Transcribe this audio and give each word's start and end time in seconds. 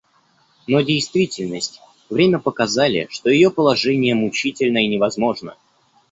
Но 0.65 0.81
действительность, 0.81 1.79
время 2.09 2.39
показали, 2.39 3.07
что 3.11 3.29
ее 3.29 3.51
положение 3.51 4.15
мучительно 4.15 4.79
и 4.83 4.87
невозможно. 4.87 5.55